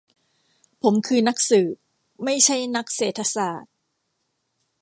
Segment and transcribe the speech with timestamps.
[0.81, 1.75] ผมคือนักสืบ
[2.23, 3.73] ไม่ใช่นักเศรษฐศาสตร์